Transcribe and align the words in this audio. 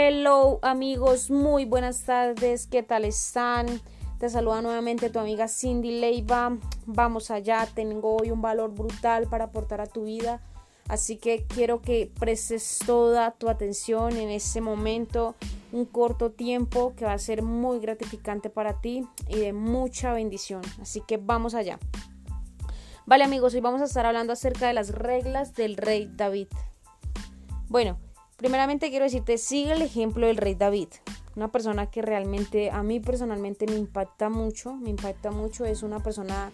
Hello 0.00 0.60
amigos, 0.62 1.28
muy 1.28 1.64
buenas 1.64 2.04
tardes, 2.04 2.68
¿qué 2.68 2.84
tal 2.84 3.04
están? 3.04 3.66
Te 4.20 4.28
saluda 4.28 4.62
nuevamente 4.62 5.10
tu 5.10 5.18
amiga 5.18 5.48
Cindy 5.48 5.98
Leiva. 5.98 6.56
Vamos 6.86 7.32
allá, 7.32 7.66
tengo 7.74 8.16
hoy 8.16 8.30
un 8.30 8.40
valor 8.40 8.72
brutal 8.72 9.26
para 9.26 9.46
aportar 9.46 9.80
a 9.80 9.88
tu 9.88 10.04
vida. 10.04 10.40
Así 10.86 11.16
que 11.16 11.46
quiero 11.48 11.82
que 11.82 12.12
prestes 12.16 12.78
toda 12.86 13.32
tu 13.32 13.48
atención 13.48 14.16
en 14.16 14.28
este 14.28 14.60
momento, 14.60 15.34
un 15.72 15.84
corto 15.84 16.30
tiempo 16.30 16.94
que 16.94 17.04
va 17.04 17.14
a 17.14 17.18
ser 17.18 17.42
muy 17.42 17.80
gratificante 17.80 18.50
para 18.50 18.80
ti 18.80 19.02
y 19.26 19.40
de 19.40 19.52
mucha 19.52 20.12
bendición. 20.12 20.62
Así 20.80 21.00
que 21.00 21.16
vamos 21.16 21.56
allá. 21.56 21.80
Vale 23.04 23.24
amigos, 23.24 23.52
hoy 23.52 23.60
vamos 23.60 23.80
a 23.80 23.86
estar 23.86 24.06
hablando 24.06 24.32
acerca 24.32 24.68
de 24.68 24.74
las 24.74 24.90
reglas 24.90 25.54
del 25.54 25.76
rey 25.76 26.08
David. 26.14 26.46
Bueno, 27.66 27.98
primeramente 28.38 28.88
quiero 28.88 29.04
decirte, 29.04 29.36
sigue 29.36 29.72
el 29.72 29.82
ejemplo 29.82 30.26
del 30.26 30.38
rey 30.38 30.54
David. 30.54 30.88
Una 31.36 31.52
persona 31.52 31.90
que 31.90 32.00
realmente 32.00 32.70
a 32.70 32.82
mí 32.82 33.00
personalmente 33.00 33.66
me 33.66 33.76
impacta 33.76 34.30
mucho, 34.30 34.74
me 34.74 34.90
impacta 34.90 35.30
mucho, 35.30 35.66
es 35.66 35.82
una 35.82 36.00
persona 36.02 36.50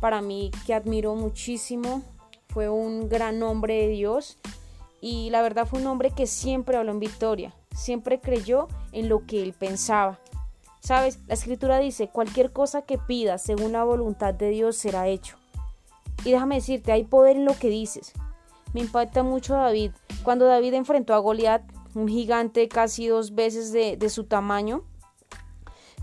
para 0.00 0.22
mí 0.22 0.50
que 0.66 0.74
admiro 0.74 1.14
muchísimo, 1.16 2.02
fue 2.48 2.68
un 2.68 3.08
gran 3.08 3.42
hombre 3.42 3.74
de 3.74 3.88
Dios 3.88 4.38
y 5.00 5.30
la 5.30 5.42
verdad 5.42 5.66
fue 5.66 5.80
un 5.80 5.86
hombre 5.86 6.10
que 6.10 6.26
siempre 6.26 6.76
habló 6.76 6.92
en 6.92 7.00
victoria, 7.00 7.54
siempre 7.74 8.20
creyó 8.20 8.68
en 8.92 9.08
lo 9.08 9.26
que 9.26 9.42
él 9.42 9.54
pensaba. 9.54 10.20
Sabes, 10.80 11.18
la 11.28 11.34
escritura 11.34 11.78
dice, 11.78 12.08
cualquier 12.08 12.52
cosa 12.52 12.82
que 12.82 12.98
pidas 12.98 13.42
según 13.42 13.72
la 13.72 13.84
voluntad 13.84 14.34
de 14.34 14.50
Dios 14.50 14.76
será 14.76 15.08
hecho. 15.08 15.36
Y 16.24 16.32
déjame 16.32 16.56
decirte, 16.56 16.92
hay 16.92 17.04
poder 17.04 17.36
en 17.36 17.44
lo 17.44 17.58
que 17.58 17.68
dices. 17.68 18.12
Me 18.72 18.80
impacta 18.80 19.22
mucho 19.22 19.54
David. 19.54 19.92
Cuando 20.22 20.46
David 20.46 20.74
enfrentó 20.74 21.14
a 21.14 21.18
Goliat, 21.18 21.62
un 21.94 22.08
gigante 22.08 22.68
casi 22.68 23.06
dos 23.06 23.34
veces 23.34 23.72
de, 23.72 24.08
su 24.08 24.24
tamaño, 24.24 24.82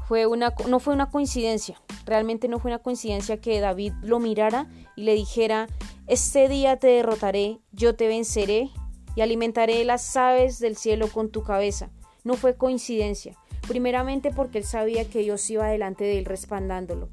fue 0.08 0.26
una, 0.28 0.54
no 0.68 0.80
fue 0.80 0.94
una 0.94 1.10
coincidencia. 1.10 1.82
Realmente 2.06 2.48
no 2.48 2.60
fue 2.60 2.72
una 2.72 2.80
coincidencia 2.80 3.42
que 3.42 3.60
David 3.60 3.94
lo 4.02 4.20
mirara 4.20 4.68
y 4.96 5.04
le 5.04 5.14
dijera, 5.14 5.68
este 6.08 6.48
día 6.48 6.78
te 6.78 6.88
derrotaré, 6.88 7.60
yo 7.72 7.96
te 7.96 8.08
venceré 8.08 8.72
y 9.16 9.22
alimentaré 9.22 9.84
las 9.86 10.16
aves 10.16 10.60
del 10.60 10.76
cielo 10.76 11.08
con 11.08 11.30
tu 11.30 11.44
cabeza. 11.44 11.90
No 12.24 12.36
fue 12.36 12.56
coincidencia. 12.56 13.38
Primeramente 13.68 14.32
porque 14.32 14.60
él 14.60 14.64
sabía 14.64 15.08
que 15.08 15.20
Dios 15.20 15.48
iba 15.50 15.68
delante 15.68 16.04
de 16.04 16.20
él 16.20 16.26
respaldándolo. 16.26 17.10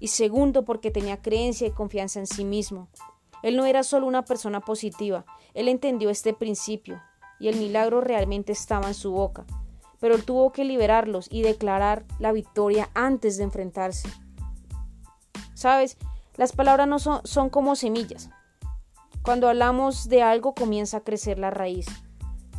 Y 0.00 0.08
segundo 0.08 0.64
porque 0.64 0.90
tenía 0.90 1.20
creencia 1.20 1.66
y 1.66 1.72
confianza 1.72 2.20
en 2.20 2.26
sí 2.26 2.44
mismo. 2.44 2.88
Él 3.44 3.58
no 3.58 3.66
era 3.66 3.82
solo 3.82 4.06
una 4.06 4.24
persona 4.24 4.60
positiva, 4.60 5.26
él 5.52 5.68
entendió 5.68 6.08
este 6.08 6.32
principio, 6.32 7.02
y 7.38 7.48
el 7.48 7.56
milagro 7.56 8.00
realmente 8.00 8.52
estaba 8.52 8.88
en 8.88 8.94
su 8.94 9.12
boca. 9.12 9.44
Pero 10.00 10.14
él 10.14 10.24
tuvo 10.24 10.50
que 10.50 10.64
liberarlos 10.64 11.28
y 11.30 11.42
declarar 11.42 12.06
la 12.18 12.32
victoria 12.32 12.88
antes 12.94 13.36
de 13.36 13.44
enfrentarse. 13.44 14.08
Sabes, 15.52 15.98
las 16.36 16.52
palabras 16.52 16.88
no 16.88 16.98
son, 16.98 17.50
como 17.50 17.76
semillas. 17.76 18.30
Cuando 19.20 19.50
hablamos 19.50 20.08
de 20.08 20.22
algo 20.22 20.54
comienza 20.54 20.96
a 20.96 21.04
crecer 21.04 21.38
la 21.38 21.50
raíz. 21.50 21.84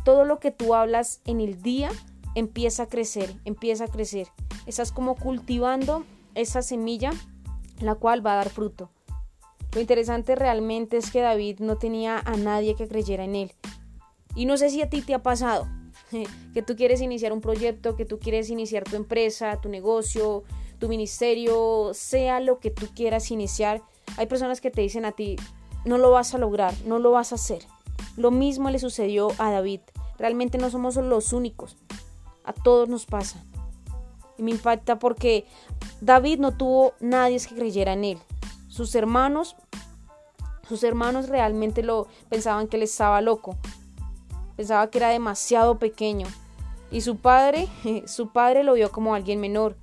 Todo 0.04 0.24
lo 0.24 0.38
que 0.38 0.52
tú 0.52 0.76
hablas 0.76 1.20
en 1.24 1.40
el 1.40 1.62
día 1.62 1.90
empieza 2.36 2.84
a 2.84 2.88
crecer, 2.88 3.34
empieza 3.44 3.86
a 3.86 3.88
crecer. 3.88 4.28
Estás 4.66 4.92
como 4.92 5.16
cultivando 5.16 6.04
esa 6.36 6.62
semilla 6.62 7.10
la 7.80 7.96
cual 7.96 8.24
va 8.24 8.34
a 8.34 8.36
dar 8.36 8.50
fruto. 8.50 8.88
Lo 9.76 9.82
interesante 9.82 10.34
realmente 10.36 10.96
es 10.96 11.10
que 11.10 11.20
David 11.20 11.58
no 11.60 11.76
tenía 11.76 12.18
a 12.18 12.38
nadie 12.38 12.76
que 12.76 12.88
creyera 12.88 13.24
en 13.24 13.36
él. 13.36 13.52
Y 14.34 14.46
no 14.46 14.56
sé 14.56 14.70
si 14.70 14.80
a 14.80 14.88
ti 14.88 15.02
te 15.02 15.12
ha 15.12 15.22
pasado 15.22 15.68
que 16.54 16.62
tú 16.62 16.76
quieres 16.76 17.02
iniciar 17.02 17.30
un 17.30 17.42
proyecto, 17.42 17.94
que 17.94 18.06
tú 18.06 18.18
quieres 18.18 18.48
iniciar 18.48 18.84
tu 18.84 18.96
empresa, 18.96 19.60
tu 19.60 19.68
negocio, 19.68 20.44
tu 20.78 20.88
ministerio, 20.88 21.90
sea 21.92 22.40
lo 22.40 22.58
que 22.58 22.70
tú 22.70 22.86
quieras 22.94 23.30
iniciar, 23.30 23.82
hay 24.16 24.24
personas 24.24 24.62
que 24.62 24.70
te 24.70 24.80
dicen 24.80 25.04
a 25.04 25.12
ti, 25.12 25.36
no 25.84 25.98
lo 25.98 26.10
vas 26.10 26.32
a 26.32 26.38
lograr, 26.38 26.72
no 26.86 26.98
lo 26.98 27.10
vas 27.10 27.32
a 27.32 27.34
hacer. 27.34 27.62
Lo 28.16 28.30
mismo 28.30 28.70
le 28.70 28.78
sucedió 28.78 29.28
a 29.36 29.50
David. 29.50 29.80
Realmente 30.16 30.56
no 30.56 30.70
somos 30.70 30.96
los 30.96 31.34
únicos. 31.34 31.76
A 32.44 32.54
todos 32.54 32.88
nos 32.88 33.04
pasa. 33.04 33.44
Y 34.38 34.42
me 34.42 34.52
impacta 34.52 34.98
porque 34.98 35.44
David 36.00 36.38
no 36.38 36.56
tuvo 36.56 36.94
nadie 36.98 37.38
que 37.46 37.54
creyera 37.54 37.92
en 37.92 38.04
él. 38.04 38.18
Sus 38.68 38.94
hermanos, 38.94 39.56
sus 40.68 40.82
hermanos 40.82 41.28
realmente 41.28 41.82
lo 41.82 42.08
pensaban 42.28 42.68
que 42.68 42.76
él 42.76 42.82
estaba 42.82 43.20
loco. 43.20 43.56
Pensaba 44.56 44.90
que 44.90 44.98
era 44.98 45.10
demasiado 45.10 45.78
pequeño. 45.78 46.26
Y 46.90 47.00
su 47.00 47.16
padre, 47.16 47.68
su 48.06 48.28
padre 48.28 48.64
lo 48.64 48.74
vio 48.74 48.90
como 48.90 49.14
alguien 49.14 49.40
menor. 49.40 49.76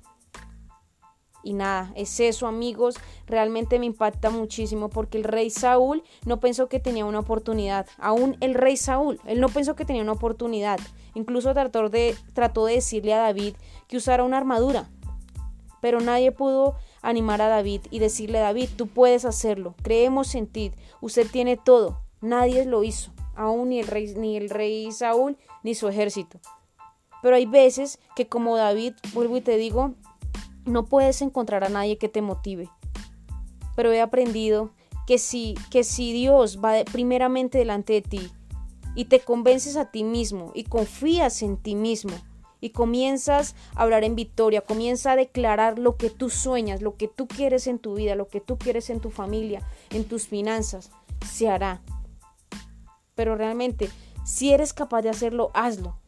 Y 1.42 1.52
nada, 1.52 1.92
es 1.94 2.20
eso 2.20 2.46
amigos, 2.46 2.96
realmente 3.26 3.78
me 3.78 3.84
impacta 3.84 4.30
muchísimo 4.30 4.88
porque 4.88 5.18
el 5.18 5.24
rey 5.24 5.50
Saúl 5.50 6.02
no 6.24 6.40
pensó 6.40 6.70
que 6.70 6.80
tenía 6.80 7.04
una 7.04 7.18
oportunidad, 7.18 7.86
aún 7.98 8.38
el 8.40 8.54
rey 8.54 8.78
Saúl, 8.78 9.20
él 9.26 9.42
no 9.42 9.50
pensó 9.50 9.76
que 9.76 9.84
tenía 9.84 10.00
una 10.00 10.12
oportunidad, 10.12 10.80
incluso 11.12 11.52
trató 11.52 11.90
de, 11.90 12.16
trató 12.32 12.64
de 12.64 12.76
decirle 12.76 13.12
a 13.12 13.18
David 13.18 13.56
que 13.88 13.98
usara 13.98 14.24
una 14.24 14.38
armadura, 14.38 14.88
pero 15.82 16.00
nadie 16.00 16.32
pudo 16.32 16.76
animar 17.04 17.42
a 17.42 17.48
David 17.48 17.82
y 17.90 17.98
decirle 17.98 18.38
David, 18.40 18.70
tú 18.76 18.86
puedes 18.88 19.24
hacerlo, 19.24 19.74
creemos 19.82 20.34
en 20.34 20.46
ti, 20.46 20.72
usted 21.00 21.26
tiene 21.30 21.56
todo, 21.56 22.00
nadie 22.20 22.64
lo 22.64 22.82
hizo, 22.82 23.12
aún 23.34 23.68
ni 23.68 23.80
el 23.80 23.86
rey, 23.86 24.14
ni 24.16 24.36
el 24.36 24.50
rey 24.50 24.90
Saúl 24.90 25.36
ni 25.62 25.74
su 25.74 25.88
ejército. 25.88 26.40
Pero 27.22 27.36
hay 27.36 27.46
veces 27.46 28.00
que 28.16 28.28
como 28.28 28.56
David, 28.56 28.94
vuelvo 29.12 29.36
y 29.36 29.40
te 29.40 29.56
digo, 29.56 29.94
no 30.64 30.86
puedes 30.86 31.22
encontrar 31.22 31.64
a 31.64 31.68
nadie 31.68 31.98
que 31.98 32.08
te 32.08 32.22
motive. 32.22 32.68
Pero 33.76 33.92
he 33.92 34.00
aprendido 34.00 34.72
que 35.06 35.18
si, 35.18 35.54
que 35.70 35.84
si 35.84 36.12
Dios 36.12 36.58
va 36.62 36.84
primeramente 36.84 37.58
delante 37.58 37.94
de 37.94 38.02
ti 38.02 38.30
y 38.94 39.06
te 39.06 39.20
convences 39.20 39.76
a 39.76 39.90
ti 39.90 40.04
mismo 40.04 40.52
y 40.54 40.64
confías 40.64 41.42
en 41.42 41.56
ti 41.56 41.74
mismo 41.74 42.12
y 42.64 42.70
comienzas 42.70 43.56
a 43.74 43.82
hablar 43.82 44.04
en 44.04 44.16
victoria, 44.16 44.62
comienza 44.62 45.12
a 45.12 45.16
declarar 45.16 45.78
lo 45.78 45.98
que 45.98 46.08
tú 46.08 46.30
sueñas, 46.30 46.80
lo 46.80 46.96
que 46.96 47.08
tú 47.08 47.28
quieres 47.28 47.66
en 47.66 47.78
tu 47.78 47.96
vida, 47.96 48.14
lo 48.14 48.26
que 48.26 48.40
tú 48.40 48.56
quieres 48.56 48.88
en 48.88 49.00
tu 49.00 49.10
familia, 49.10 49.60
en 49.90 50.04
tus 50.04 50.28
finanzas, 50.28 50.90
se 51.30 51.50
hará. 51.50 51.82
Pero 53.14 53.36
realmente, 53.36 53.90
si 54.24 54.50
eres 54.50 54.72
capaz 54.72 55.02
de 55.02 55.10
hacerlo, 55.10 55.50
hazlo. 55.52 55.98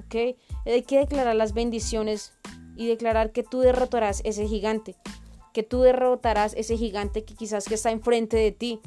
¿Ok? 0.00 0.36
Hay 0.66 0.82
que 0.82 0.98
declarar 0.98 1.36
las 1.36 1.54
bendiciones 1.54 2.32
y 2.74 2.88
declarar 2.88 3.30
que 3.30 3.44
tú 3.44 3.60
derrotarás 3.60 4.22
ese 4.24 4.48
gigante, 4.48 4.96
que 5.52 5.62
tú 5.62 5.82
derrotarás 5.82 6.52
ese 6.54 6.76
gigante 6.76 7.24
que 7.24 7.36
quizás 7.36 7.66
que 7.66 7.74
está 7.76 7.92
enfrente 7.92 8.36
de 8.36 8.50
ti. 8.50 8.80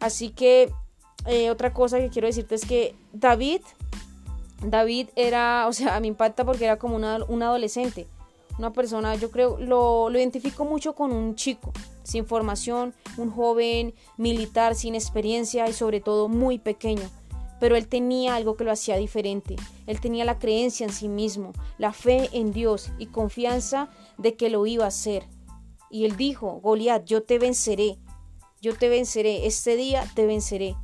Así 0.00 0.30
que 0.30 0.72
eh, 1.26 1.50
otra 1.50 1.74
cosa 1.74 1.98
que 1.98 2.08
quiero 2.08 2.28
decirte 2.28 2.54
es 2.54 2.64
que 2.64 2.94
David, 3.12 3.60
David 4.62 5.08
era, 5.16 5.66
o 5.68 5.72
sea, 5.72 6.00
me 6.00 6.06
impacta 6.08 6.44
porque 6.44 6.64
era 6.64 6.78
como 6.78 6.96
una, 6.96 7.24
un 7.24 7.42
adolescente, 7.42 8.06
una 8.58 8.72
persona, 8.72 9.14
yo 9.14 9.30
creo, 9.30 9.58
lo, 9.58 10.10
lo 10.10 10.18
identifico 10.18 10.64
mucho 10.64 10.94
con 10.94 11.12
un 11.12 11.36
chico, 11.36 11.72
sin 12.02 12.26
formación, 12.26 12.94
un 13.16 13.30
joven 13.30 13.94
militar 14.16 14.74
sin 14.74 14.94
experiencia 14.94 15.68
y 15.68 15.72
sobre 15.72 16.00
todo 16.00 16.28
muy 16.28 16.58
pequeño 16.58 17.08
pero 17.60 17.76
él 17.76 17.88
tenía 17.88 18.36
algo 18.36 18.56
que 18.56 18.64
lo 18.64 18.72
hacía 18.72 18.96
diferente. 18.96 19.56
Él 19.86 20.00
tenía 20.00 20.24
la 20.24 20.38
creencia 20.38 20.86
en 20.86 20.92
sí 20.92 21.08
mismo, 21.08 21.52
la 21.76 21.92
fe 21.92 22.28
en 22.32 22.52
Dios 22.52 22.90
y 22.98 23.06
confianza 23.06 23.88
de 24.16 24.34
que 24.36 24.50
lo 24.50 24.66
iba 24.66 24.84
a 24.84 24.88
hacer. 24.88 25.24
Y 25.90 26.04
él 26.04 26.16
dijo, 26.16 26.60
Goliat, 26.60 27.04
yo 27.04 27.22
te 27.22 27.38
venceré, 27.38 27.98
yo 28.60 28.76
te 28.76 28.88
venceré, 28.88 29.46
este 29.46 29.76
día 29.76 30.04
te 30.14 30.26
venceré. 30.26 30.76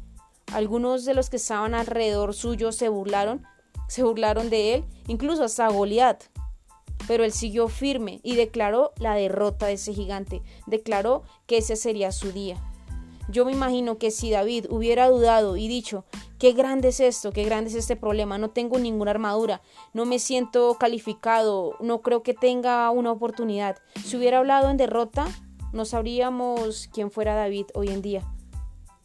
Algunos 0.52 1.04
de 1.04 1.14
los 1.14 1.30
que 1.30 1.36
estaban 1.36 1.74
alrededor 1.74 2.34
suyo 2.34 2.72
se 2.72 2.88
burlaron, 2.88 3.44
se 3.88 4.02
burlaron 4.02 4.50
de 4.50 4.74
él, 4.74 4.84
incluso 5.06 5.44
hasta 5.44 5.68
Goliat. 5.68 6.24
Pero 7.06 7.24
él 7.24 7.32
siguió 7.32 7.68
firme 7.68 8.20
y 8.22 8.36
declaró 8.36 8.92
la 8.98 9.14
derrota 9.14 9.66
de 9.66 9.74
ese 9.74 9.92
gigante, 9.92 10.42
declaró 10.66 11.22
que 11.46 11.58
ese 11.58 11.76
sería 11.76 12.12
su 12.12 12.32
día. 12.32 12.62
Yo 13.28 13.44
me 13.44 13.52
imagino 13.52 13.98
que 13.98 14.10
si 14.10 14.30
David 14.30 14.66
hubiera 14.70 15.08
dudado 15.08 15.56
y 15.56 15.66
dicho, 15.66 16.04
qué 16.38 16.52
grande 16.52 16.88
es 16.88 17.00
esto, 17.00 17.32
qué 17.32 17.44
grande 17.44 17.70
es 17.70 17.76
este 17.76 17.96
problema, 17.96 18.36
no 18.36 18.50
tengo 18.50 18.78
ninguna 18.78 19.12
armadura, 19.12 19.62
no 19.94 20.04
me 20.04 20.18
siento 20.18 20.76
calificado, 20.78 21.74
no 21.80 22.02
creo 22.02 22.22
que 22.22 22.34
tenga 22.34 22.90
una 22.90 23.12
oportunidad. 23.12 23.78
Si 24.04 24.16
hubiera 24.16 24.38
hablado 24.38 24.68
en 24.68 24.76
derrota, 24.76 25.26
no 25.72 25.86
sabríamos 25.86 26.88
quién 26.92 27.10
fuera 27.10 27.34
David 27.34 27.66
hoy 27.74 27.88
en 27.88 28.02
día. 28.02 28.22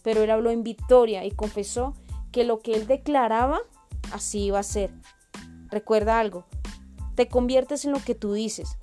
Pero 0.03 0.23
él 0.23 0.31
habló 0.31 0.51
en 0.51 0.63
victoria 0.63 1.25
y 1.25 1.31
confesó 1.31 1.93
que 2.31 2.43
lo 2.43 2.59
que 2.59 2.73
él 2.73 2.87
declaraba, 2.87 3.59
así 4.11 4.45
iba 4.45 4.59
a 4.59 4.63
ser. 4.63 4.91
Recuerda 5.69 6.19
algo, 6.19 6.45
te 7.15 7.27
conviertes 7.27 7.85
en 7.85 7.91
lo 7.91 7.99
que 7.99 8.15
tú 8.15 8.33
dices. 8.33 8.77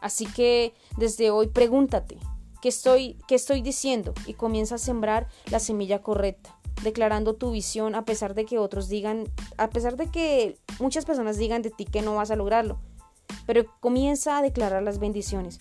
Así 0.00 0.26
que 0.26 0.74
desde 0.96 1.30
hoy 1.30 1.48
pregúntate, 1.48 2.18
¿qué 2.62 2.68
estoy, 2.68 3.18
qué 3.26 3.34
estoy 3.34 3.62
diciendo? 3.62 4.14
Y 4.26 4.34
comienza 4.34 4.76
a 4.76 4.78
sembrar 4.78 5.28
la 5.50 5.60
semilla 5.60 6.02
correcta. 6.02 6.54
declarando 6.82 7.34
tu 7.34 7.50
visión 7.50 7.96
a 7.96 8.04
pesar 8.04 8.34
de 8.34 8.44
que 8.44 8.58
otros 8.58 8.88
digan, 8.88 9.24
a 9.56 9.68
pesar 9.68 9.96
de 9.96 10.06
que 10.12 10.58
muchas 10.78 11.04
personas 11.04 11.36
digan 11.36 11.60
de 11.60 11.70
ti 11.70 11.84
que 11.84 12.02
no 12.02 12.14
vas 12.14 12.30
a 12.30 12.36
lograrlo. 12.36 12.78
Pero 13.46 13.66
comienza 13.80 14.38
a 14.38 14.42
declarar 14.42 14.84
las 14.84 15.00
bendiciones. 15.00 15.58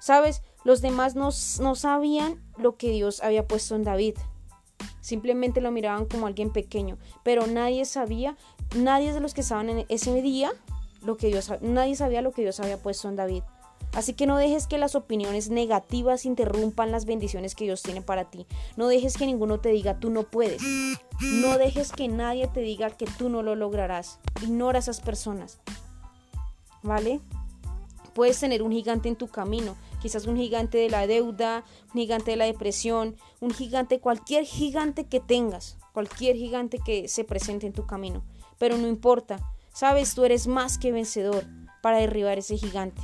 Sabes, 0.00 0.42
los 0.62 0.82
demás 0.82 1.16
no, 1.16 1.30
no 1.60 1.74
sabían 1.74 2.40
lo 2.56 2.76
que 2.76 2.90
Dios 2.90 3.22
había 3.22 3.48
puesto 3.48 3.74
en 3.74 3.82
David. 3.82 4.16
Simplemente 5.06 5.60
lo 5.60 5.70
miraban 5.70 6.06
como 6.06 6.26
alguien 6.26 6.50
pequeño, 6.50 6.98
pero 7.22 7.46
nadie 7.46 7.84
sabía, 7.84 8.36
nadie 8.74 9.12
de 9.12 9.20
los 9.20 9.34
que 9.34 9.42
estaban 9.42 9.70
en 9.70 9.86
ese 9.88 10.20
día, 10.20 10.50
lo 11.00 11.16
que 11.16 11.28
Dios, 11.28 11.48
nadie 11.60 11.94
sabía 11.94 12.22
lo 12.22 12.32
que 12.32 12.42
Dios 12.42 12.58
había 12.58 12.82
puesto 12.82 13.08
en 13.08 13.14
David. 13.14 13.44
Así 13.92 14.14
que 14.14 14.26
no 14.26 14.36
dejes 14.36 14.66
que 14.66 14.78
las 14.78 14.96
opiniones 14.96 15.48
negativas 15.48 16.26
interrumpan 16.26 16.90
las 16.90 17.04
bendiciones 17.04 17.54
que 17.54 17.66
Dios 17.66 17.84
tiene 17.84 18.02
para 18.02 18.24
ti. 18.24 18.48
No 18.76 18.88
dejes 18.88 19.16
que 19.16 19.26
ninguno 19.26 19.60
te 19.60 19.68
diga 19.68 20.00
tú 20.00 20.10
no 20.10 20.24
puedes. 20.24 20.60
No 21.20 21.56
dejes 21.56 21.92
que 21.92 22.08
nadie 22.08 22.48
te 22.48 22.62
diga 22.62 22.90
que 22.90 23.06
tú 23.06 23.28
no 23.28 23.42
lo 23.44 23.54
lograrás. 23.54 24.18
Ignora 24.42 24.78
a 24.78 24.80
esas 24.80 25.00
personas. 25.00 25.60
¿Vale? 26.82 27.20
Puedes 28.12 28.40
tener 28.40 28.60
un 28.60 28.72
gigante 28.72 29.08
en 29.08 29.14
tu 29.14 29.28
camino, 29.28 29.76
quizás 30.00 30.26
un 30.26 30.36
gigante 30.36 30.78
de 30.78 30.90
la 30.90 31.06
deuda, 31.06 31.64
un 31.94 32.00
gigante 32.00 32.32
de 32.32 32.36
la 32.36 32.44
depresión, 32.44 33.16
un 33.40 33.50
gigante, 33.50 34.00
cualquier 34.00 34.44
gigante 34.44 35.06
que 35.06 35.20
tengas, 35.20 35.78
cualquier 35.92 36.36
gigante 36.36 36.78
que 36.78 37.08
se 37.08 37.24
presente 37.24 37.66
en 37.66 37.72
tu 37.72 37.86
camino. 37.86 38.24
Pero 38.58 38.76
no 38.78 38.88
importa, 38.88 39.38
sabes, 39.72 40.14
tú 40.14 40.24
eres 40.24 40.46
más 40.46 40.78
que 40.78 40.92
vencedor 40.92 41.44
para 41.82 41.98
derribar 41.98 42.38
ese 42.38 42.56
gigante. 42.56 43.02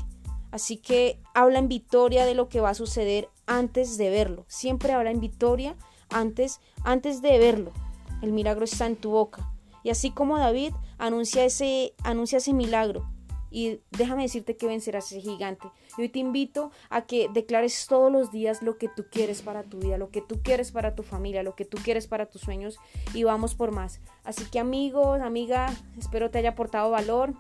Así 0.51 0.77
que 0.77 1.19
habla 1.35 1.59
en 1.59 1.69
victoria 1.69 2.27
de 2.27 2.35
lo 2.35 2.49
que 2.49 2.61
va 2.61 2.71
a 2.71 2.75
suceder 2.75 3.29
antes 3.47 3.97
de 3.97 4.11
verlo. 4.11 4.45
Siempre 4.49 4.93
habla 4.93 5.11
en 5.11 5.21
victoria 5.21 5.77
antes, 6.11 6.61
antes 6.85 7.23
de 7.23 7.39
verlo. 7.39 7.73
El 8.21 8.33
milagro 8.33 8.65
está 8.65 8.87
en 8.87 8.97
tu 8.97 9.11
boca. 9.11 9.51
Y 9.83 9.91
así 9.91 10.11
como 10.11 10.39
David 10.39 10.73
anuncia 10.99 11.45
ese, 11.45 11.95
anuncia 12.05 12.39
ese 12.39 12.53
milagro. 12.53 13.12
Y 13.53 13.81
déjame 13.91 14.23
decirte 14.23 14.57
que 14.57 14.67
vencerás 14.67 15.13
ese 15.13 15.21
gigante. 15.21 15.69
Y 15.97 16.03
hoy 16.03 16.09
te 16.09 16.19
invito 16.19 16.71
a 16.89 17.03
que 17.03 17.29
declares 17.33 17.87
todos 17.89 18.11
los 18.11 18.33
días 18.33 18.63
lo 18.63 18.79
que 18.79 18.89
tú 18.89 19.05
quieres 19.11 19.43
para 19.43 19.63
tu 19.63 19.79
vida, 19.79 19.99
lo 19.99 20.11
que 20.11 20.23
tú 20.23 20.41
quieres 20.43 20.73
para 20.73 20.95
tu 20.95 21.03
familia, 21.03 21.43
lo 21.43 21.55
que 21.55 21.65
tú 21.65 21.77
quieres 21.85 22.07
para 22.07 22.27
tus 22.27 22.41
sueños. 22.41 22.79
Y 23.15 23.25
vamos 23.25 23.55
por 23.55 23.71
más. 23.71 24.01
Así 24.25 24.45
que 24.47 24.59
amigos, 24.59 25.21
amiga, 25.21 25.73
espero 25.99 26.31
te 26.31 26.39
haya 26.39 26.51
aportado 26.51 26.91
valor. 26.91 27.35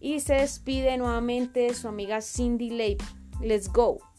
Y 0.00 0.20
se 0.20 0.34
despide 0.34 0.98
nuevamente 0.98 1.72
su 1.74 1.86
amiga 1.86 2.20
Cindy 2.20 2.70
Leiva. 2.70 3.04
Let's 3.40 3.72
go. 3.72 4.11